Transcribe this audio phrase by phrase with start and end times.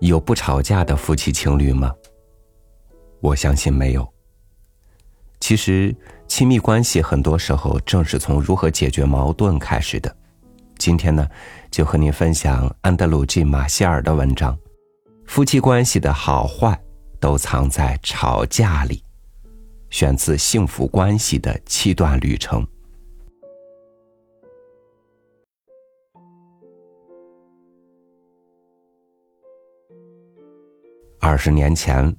[0.00, 1.92] 有不吵架的夫妻情侣吗？
[3.20, 4.06] 我相信没有。
[5.40, 5.94] 其实，
[6.26, 10.14] 亲密关系很多时候正是从如何解决矛盾开始的。
[10.78, 11.26] 今天呢，
[11.70, 14.58] 就和您分享安德鲁 ·G· 马歇尔的文章：
[15.26, 16.78] 夫妻关系的好坏
[17.18, 19.04] 都藏在吵架里。
[19.90, 22.62] 选自《幸福关系的七段旅程》。
[31.22, 32.16] 二十年前，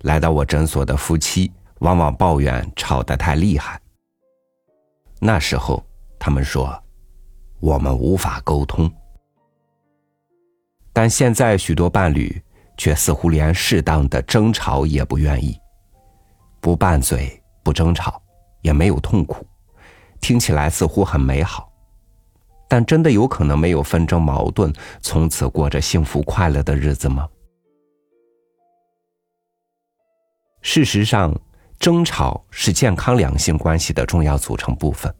[0.00, 3.78] 来到我诊所的夫妻往往抱怨吵得太厉害。
[5.20, 5.84] 那时候，
[6.18, 6.82] 他们说
[7.60, 8.90] 我们无法沟通。
[10.94, 12.42] 但现在，许多伴侣
[12.78, 15.54] 却似乎连适当的争吵也不愿意，
[16.58, 18.20] 不拌嘴，不争吵，
[18.62, 19.46] 也没有痛苦，
[20.22, 21.70] 听起来似乎很美好。
[22.66, 24.72] 但真的有可能没有纷争矛盾，
[25.02, 27.28] 从此过着幸福快乐的日子吗？
[30.60, 31.34] 事实上，
[31.78, 35.12] 争吵是健康两性关系的重要组成部分。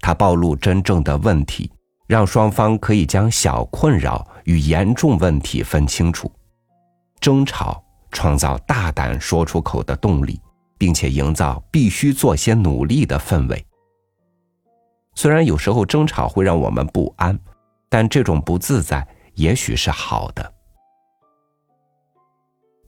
[0.00, 1.70] 它暴露真正的问题，
[2.06, 6.30] 让双方可以将小困扰与严重问题分清楚。
[7.20, 10.40] 争吵创造大胆说出口的动力，
[10.78, 13.64] 并且营造必须做些努力的氛围。
[15.14, 17.38] 虽然有时候争吵会让我们不安，
[17.88, 20.52] 但这种不自在也许是好的。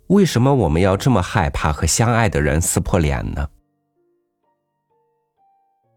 [0.08, 3.48] 为什么我们要这么害怕和相爱的人撕破脸呢？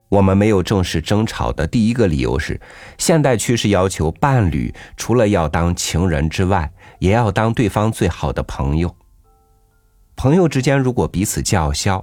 [0.10, 2.60] 我们没有正式争吵的第一个理由是，
[2.98, 8.96] 现代趋势要求伴侣除了要当情人之外，也要当对方最好的朋友。
[10.16, 12.02] 朋友之间如果彼此叫嚣，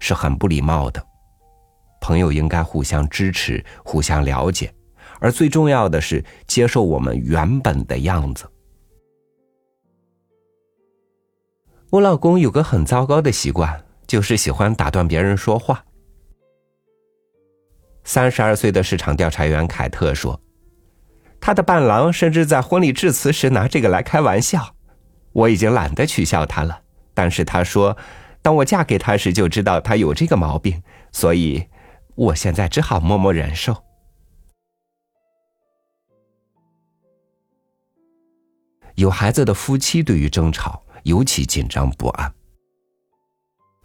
[0.00, 1.00] 是很不礼貌的。
[2.00, 4.74] 朋友应该互相支持、互相了解，
[5.20, 8.44] 而最重要的是接受我们原本的样子。
[11.94, 15.84] 我老公有个很糟糕的习惯，就是喜欢打断别人说话。
[18.02, 20.40] 三十二岁的市场调查员凯特说
[21.40, 24.74] ：“他的伴郎甚至在婚礼致辞时拿这个来开玩笑。
[25.32, 26.80] 我已经懒得取笑他了，
[27.14, 27.96] 但是他说，
[28.42, 31.68] 当我嫁给他时就知道他有这个毛病，所以
[32.16, 33.72] 我现在只好默默忍受。”
[38.96, 40.82] 有孩子的夫妻对于争吵。
[41.04, 42.30] 尤其紧张不安。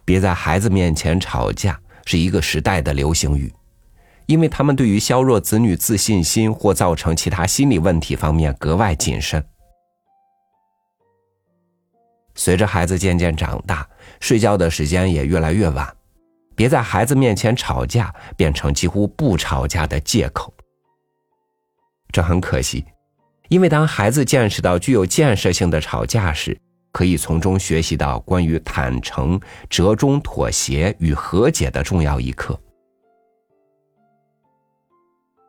[0.04, 3.54] 别在孩子面前吵架是一个时代的流行语，
[4.26, 9.44] 因为他们对于削弱子女自信心或造成其他心理问题方面格外谨慎。
[12.34, 13.86] 随着孩子渐渐长大，
[14.18, 15.96] 睡觉的时间也越来越晚，
[16.56, 20.52] 别在孩子面前吵架变成几乎不吵架的借口。
[22.10, 22.84] 这很可惜，
[23.48, 26.58] 因为当孩子见识到具有建设性的吵架时，
[26.92, 32.58] 可以从中学习到关于坦诚、折中、妥协与和解的重要一课。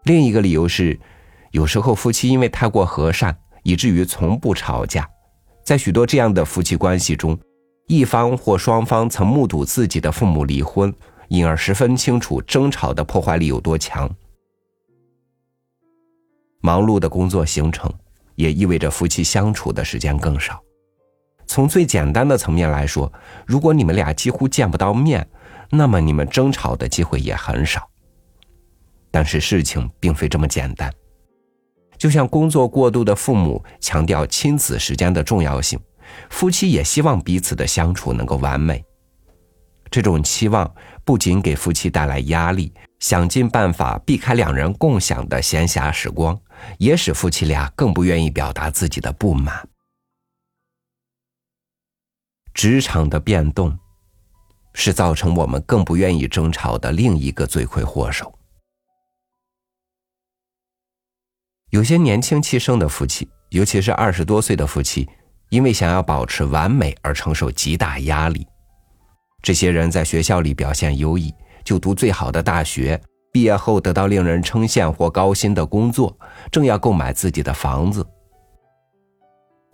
[0.04, 1.00] 另一个理由是，
[1.52, 5.08] 有时候夫妻因为太过和善，以至于从不吵架。
[5.64, 7.38] 在许多这样的夫妻关系中，
[7.88, 10.94] 一方或双方曾目睹自己的父母离婚，
[11.28, 14.10] 因而十分清楚争吵的破坏力有多强。
[16.62, 17.92] 忙碌的工作行程
[18.36, 20.62] 也意味着夫妻相处的时间更少。
[21.52, 23.12] 从最简单的层面来说，
[23.46, 25.28] 如果你们俩几乎见不到面，
[25.70, 27.86] 那么你们争吵的机会也很少。
[29.12, 30.90] 但是事情并非这么简单，
[31.98, 35.78] 就像工作过度的父母强调亲子时间的重要性，
[36.30, 38.82] 夫妻也希望彼此的相处能够完美。
[39.90, 40.74] 这种期望
[41.04, 46.40] 不仅给夫妻带来压力，想尽办法避开两人共享的闲暇时光，
[46.78, 49.68] 也使夫妻俩更不愿意表达自己的不满。
[52.54, 53.78] 职场的变动，
[54.74, 58.34] 是造成我们更不愿意争吵的另一个罪魁祸首。
[61.70, 65.08] 有些年轻气盛的夫妻，尤其是二十多岁的夫妻，
[65.50, 68.46] 因为想要保持完美而承受极大压力。
[69.42, 71.34] 这些人在学校里表现优异，
[71.64, 73.02] 就读最好的大学，
[73.32, 76.16] 毕业后得到令人称羡或高薪的工作，
[76.52, 78.06] 正要购买自己的房子。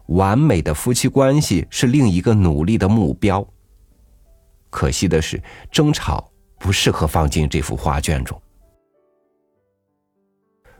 [0.07, 3.45] 完美的夫妻关系是另一个努力的目标。
[4.69, 8.39] 可惜的是，争吵不适合放进这幅画卷中。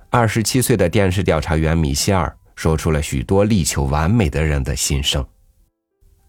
[0.10, 5.26] 二十七岁的电视调查员米歇尔说出了许多力求完美的人的心声。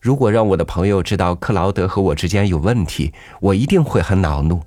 [0.00, 4.60] 如果让我的朋友知道克劳德和我之间有问题，我一定会很恼怒。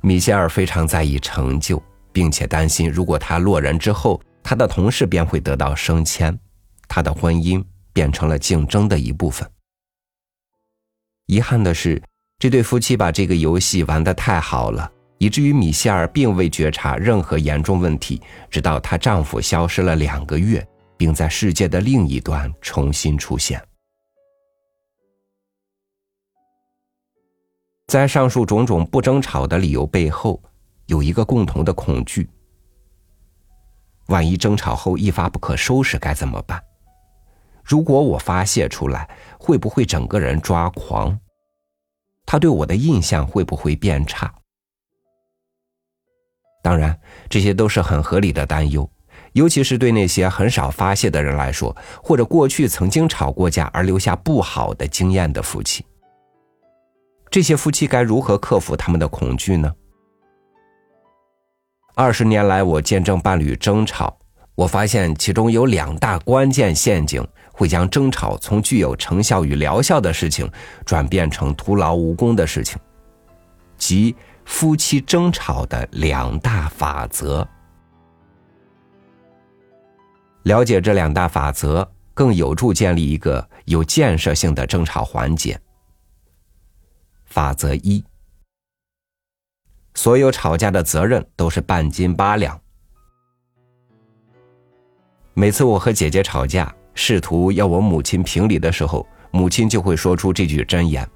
[0.00, 1.82] 米歇尔非常在意成就，
[2.12, 4.20] 并且担心如果他落人之后。
[4.44, 6.38] 他的同事便会得到升迁，
[6.86, 7.64] 他的婚姻
[7.94, 9.50] 变成了竞争的一部分。
[11.26, 12.00] 遗憾的是，
[12.38, 18.20] 这对夫妻把这个游戏玩得太好了，以至于米歇尔并未觉察任何严重问题，
[18.50, 20.64] 直到她丈夫消失了两个月，
[20.98, 23.60] 并在世界的另一端重新出现。
[27.86, 30.42] 在上述种种不争吵的理由背后，
[30.86, 32.28] 有一个共同的恐惧：
[34.06, 36.62] 万一争吵后一发不可收拾，该怎么办？
[37.62, 39.08] 如果我发泄出来，
[39.38, 41.18] 会不会整个人抓狂？
[42.26, 44.32] 他对我的印象会不会变差？
[46.62, 46.98] 当然，
[47.28, 48.90] 这些都是很合理的担忧，
[49.32, 55.84] 尤其是对那些很少发泄的人来说，或者过去曾经吵过架而留下不好的经验的夫妻。
[57.30, 59.74] 这些夫妻该如何克服他们的恐惧呢？
[61.96, 64.16] 二十年来，我见证伴侣争吵，
[64.56, 70.50] 我发现其中有两大关键陷阱，会将争吵从具有成效与疗效的事情，
[70.84, 72.76] 转变成徒劳无功的事情，
[73.78, 77.46] 即夫妻争吵的两大法则。
[80.42, 85.58] 了解这两大法则，更有助建立一个有建设性的争吵环节。
[87.24, 88.04] 法则一：
[89.94, 92.60] 所有吵架的责任都是半斤八两。
[95.32, 101.08] 每次我和姐姐吵架，试图要我母亲评理的时候，母亲就会说出这句箴言。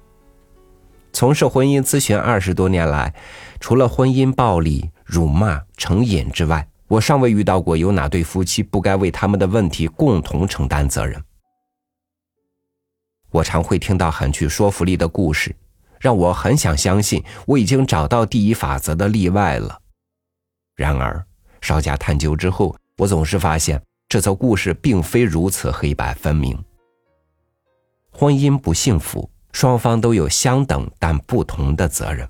[1.11, 3.13] 从事婚姻咨询二十多年来，
[3.59, 11.21] 除了婚姻暴力、辱骂、成瘾之外，我尚未遇到过有哪对夫妻不该为他们的问题共同承担责任。
[13.31, 15.55] 我常会听到很具说服力的故事。
[15.99, 19.79] 让我很想相信我已经找到第一法则的例外了。
[20.75, 21.23] 然而，
[21.61, 26.57] 稍加探究之后，我总是发现这则故事并非如此黑白分明。
[28.11, 32.27] 婚姻不幸福，双方都有相等但不同的责任。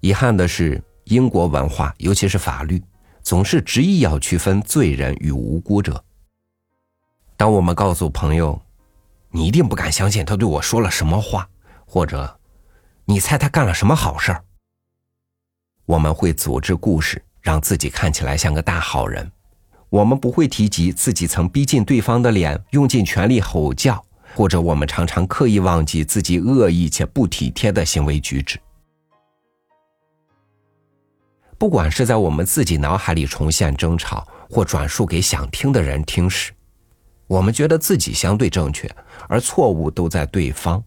[0.00, 2.82] 遗憾的是，英国文化，尤其是法律，
[3.22, 6.04] 总是执意要区分罪人与无辜者。
[7.36, 8.60] 当我们告诉朋友，
[9.34, 11.48] 你一定不敢相信他对我说了什么话，
[11.86, 12.38] 或者，
[13.06, 14.44] 你猜他干了什么好事儿？
[15.86, 19.32] 我们会组织故事，让自己看起来像个大好人。
[19.88, 24.02] 我们不会提及自己曾逼近对方的脸，用尽全力吼叫，
[24.34, 28.60] 或者我们常常刻意忘记自己恶意且不体贴的行为举止。
[31.58, 36.52] 不管是在我们自己脑海里重现争吵，或转述给想听的人听时。
[37.32, 38.86] 我们觉得自己相对正确，
[39.26, 40.84] 而错误都在对方。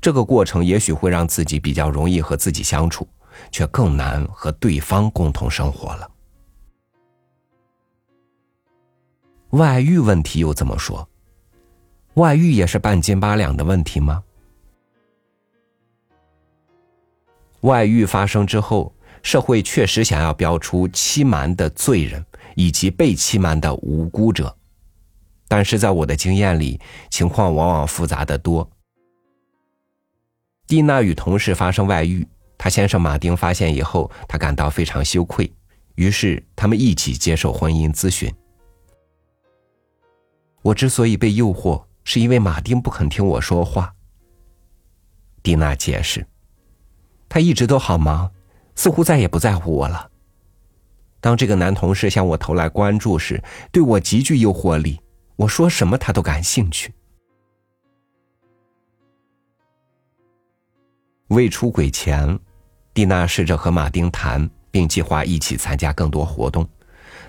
[0.00, 3.06] 这个过程也许会让自己比较容易和自己相处，
[3.50, 6.10] 却更难和对方共同生活了。
[9.50, 11.06] 外遇问题又怎么说？
[12.14, 14.24] 外遇也是半斤八两的问题吗？
[17.60, 18.90] 外遇发生之后，
[19.22, 22.24] 社会确实想要标出欺瞒的罪人
[22.54, 24.56] 以及被欺瞒的无辜者。
[25.50, 26.80] 但是在我的经验里，
[27.10, 28.70] 情况往往复杂的多。
[30.68, 32.24] 蒂娜与同事发生外遇，
[32.56, 35.52] 她先生马丁发现以后，他感到非常羞愧，
[35.96, 38.32] 于是他们一起接受婚姻咨询。
[40.62, 43.92] 我之所以被诱惑，是因为马丁不肯听我说话。
[45.42, 46.24] 蒂娜解释，
[47.28, 48.30] 他一直都好忙，
[48.76, 50.08] 似乎再也不在乎我了。
[51.20, 55.00] 当这个男同事向我投来关注时，对我极具诱惑力。
[55.40, 56.92] 我说什么他都感兴趣。
[61.28, 62.38] 未出轨前，
[62.92, 66.68] 蒂娜试着和马丁谈，并计划一起参加更多活动，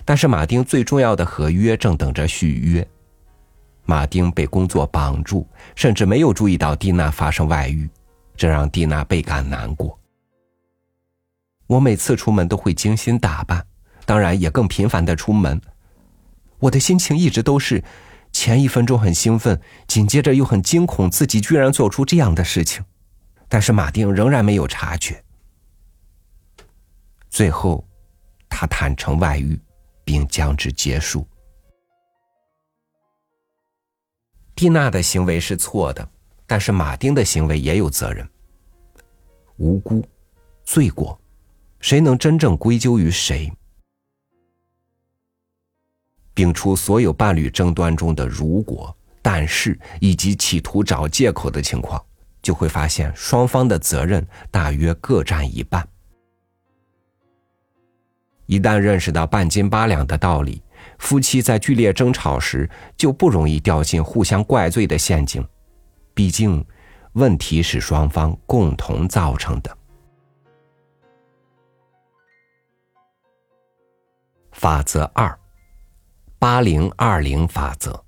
[0.04, 2.86] 但是马丁最重要的合约正等着续约。
[3.86, 7.88] 马丁被工作绑住，甚至没有注意到蒂娜发生外遇，
[8.36, 9.98] 这让蒂娜倍感难过。
[11.66, 13.66] 我每次出门都会精心打扮，
[14.04, 15.58] 当然也更频繁的出门。
[16.62, 17.82] 我的心情一直都是，
[18.32, 22.84] 前一分钟很兴奋，紧接着又很惊恐，自己居然做出这样的事情。
[23.48, 25.24] 但是马丁仍然没有察觉。
[27.28, 27.84] 最后，
[28.48, 29.60] 他坦诚外遇，
[30.04, 31.26] 并将之结束。
[34.54, 36.08] 蒂娜的行为是错的，
[36.46, 38.26] 但是马丁的行为也有责任。
[39.56, 40.06] 无辜，
[40.62, 41.20] 罪过，
[41.80, 43.52] 谁能真正归咎于谁？
[46.34, 52.02] 摒除所有伴侣争端中的“如果”“但是”以及企图找借口的情况，
[52.40, 55.86] 就会发现双方的责任大约各占一半。
[58.46, 60.62] 一旦认识到半斤八两的道理，
[60.98, 65.46] 夫妻在剧烈争吵时就不容易掉进互相怪罪的陷阱。
[66.12, 66.62] 毕竟，
[67.12, 69.78] 问题是双方共同造成的。
[74.50, 75.38] 法则二：
[76.42, 78.04] 八零二零法则。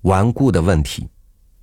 [0.00, 1.08] 顽固的问题，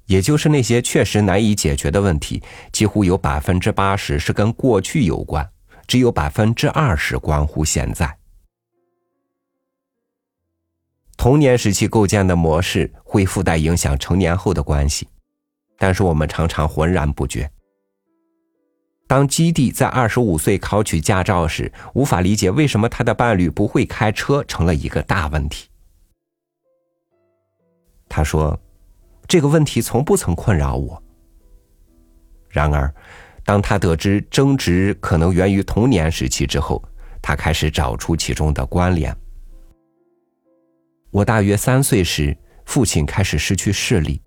[0.06, 5.52] 也就是那些确实难以解决的问题，几乎有百分之八十是跟过去有关，
[5.86, 8.18] 只有百分之二十关乎现在。
[11.18, 15.10] 童年时期构建的模式会附带影响成年后的关系，
[15.78, 17.52] 但是我们常常浑然不觉。
[19.08, 25.70] 当基地在二十五岁考取驾照时，无法理解为什么他的伴侣不会开车，成了一个大问题。
[28.10, 28.60] 他说
[29.26, 31.02] ：“这个问题从不曾困扰我。”
[32.50, 32.94] 然而，
[33.46, 36.84] 当他得知争执可能源于童年时期之后，
[37.22, 39.16] 他开始找出其中的关联。
[41.12, 44.22] 我大约三岁时，父亲开始失去视力。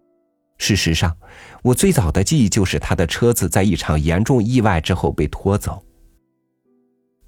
[0.60, 1.16] 事实上，
[1.62, 5.82] 我最早的记忆就是他的车子在一场严重意外之后被拖走。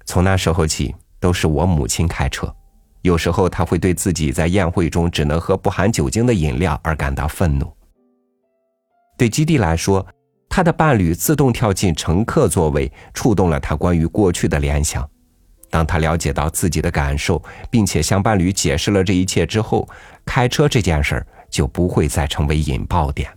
[0.05, 2.55] 从那时候起，都是我母亲开车。
[3.01, 7.75] 有时候，他会对自己在宴会中只能喝不含酒精的饮料而感到愤怒。
[9.17, 10.05] 对基地来说，
[10.47, 15.09] 他的伴侣自动跳进乘客座位，触动了他关于过去的联想。
[15.71, 19.89] 当他了解到自己的感受，并且向伴侣解释了这一切之后，
[20.23, 23.29] 开车这件事儿就不会再成为引爆点。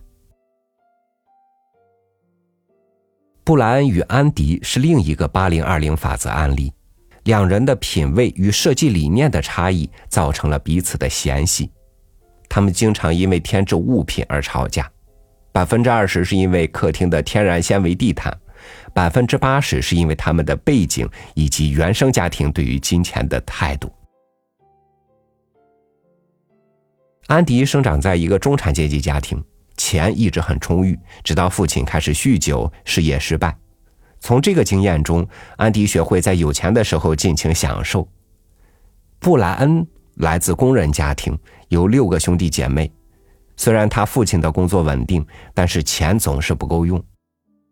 [3.43, 6.73] 布莱恩与安迪是另一个八零二零法则案例，
[7.25, 11.71] 两人的品味与设计理念的差异造成了彼此的嫌隙，
[12.49, 14.91] 他们经常因为添置物品而吵架，
[15.51, 18.35] 百分之二十是因为客厅的天然纤维地毯。
[18.93, 23.93] 百分之八十是因为他们的背景以及原生家庭对于金钱的态度。
[27.27, 29.43] 安迪生长在一个中产阶级家庭，
[29.75, 33.53] 钱一直很充裕，直到父亲开始酗酒，事业失败。
[34.21, 38.07] 从这个经验中，安迪学会在有钱的时候尽情享受。
[39.19, 42.89] 布莱恩来自工人家庭，有六个兄弟姐妹。
[43.57, 47.03] 虽然他父亲的工作稳定，但是钱总是不够用。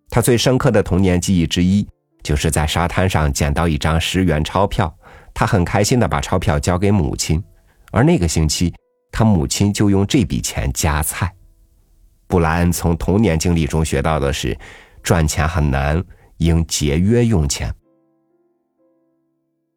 [0.09, 1.87] 他最深刻的童年记忆之一，
[2.21, 4.93] 就是在沙滩上捡到一张十元钞票，
[5.33, 7.41] 他很开心的把钞票交给母亲，
[7.91, 8.73] 而那个星期，
[9.17, 11.33] 他母亲就用这笔钱夹菜。
[12.27, 14.57] 布莱恩从童年经历中学到的是，
[15.01, 16.03] 赚钱很难，
[16.39, 17.73] 应节约用钱。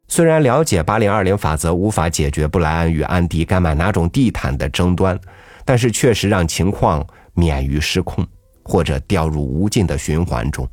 [0.09, 5.17] 虽然了解八零二零法则无法解决布莱恩与安迪该买哪种地毯的争端，
[5.63, 8.27] 但是确实让情况免于失控。
[8.61, 10.69] 或者掉入无尽的循环中。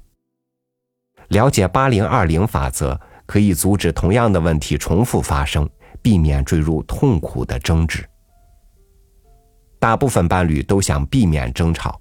[1.28, 5.66] 了解八零二零法则，可以阻止同样的问题重复发生，
[6.02, 8.06] 避免坠入痛苦的争执。
[9.86, 12.00] 大部分伴侣都想避免争吵，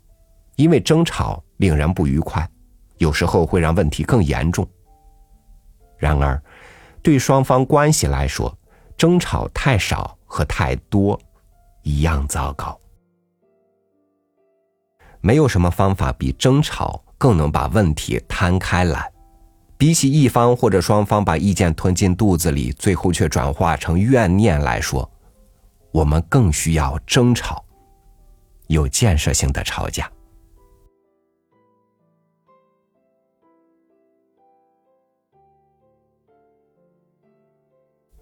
[0.55, 2.49] 因为争吵令人不愉快，
[2.97, 4.67] 有时候会让问题更严重。
[5.95, 6.41] 然而，
[7.03, 8.51] 对双方关系来说，
[8.97, 11.21] 争吵太少和太多
[11.83, 12.75] 一样糟糕。
[15.21, 19.13] 没有什么方法比争吵更能把问题摊开来。
[19.77, 25.07] 比起一方或者双方把意见吞进肚子里，最后却转化成怨念来说，
[25.91, 27.63] 我们更需要争吵，
[28.67, 30.11] 有建设性的吵架。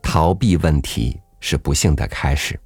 [0.02, 2.60] 逃避问题是不幸的开始。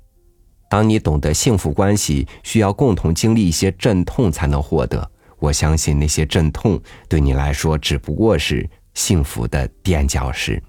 [0.69, 10.61] 当你懂得幸福关系需要共同经历一些阵痛才能获得，我相信那些阵痛对你来说只不过是幸福的垫脚石。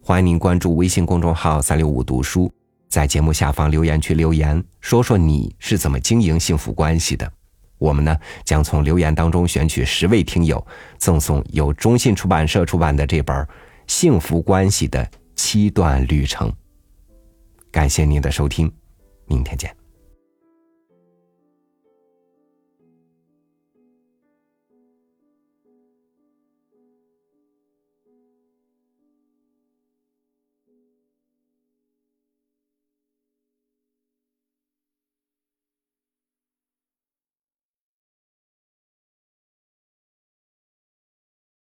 [0.00, 2.48] 欢迎您关注微信公众号“三六五读书”，
[2.92, 7.32] 在节目下方留言区留言，说说你是怎么经营幸福关系的。
[7.78, 10.62] 我们呢将从留言当中选取十位听友，
[10.98, 13.34] 赠送由中信出版社出版的这本
[13.86, 16.50] 《幸福关系的七段旅程》。
[17.70, 18.70] 感谢您的收听。
[19.24, 19.81] 明天见。